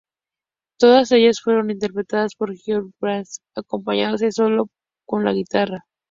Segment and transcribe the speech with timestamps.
[0.79, 4.67] Todas ellas fueron interpretadas por Georges Brassens acompañándose sólo
[5.05, 5.85] con la guitarra.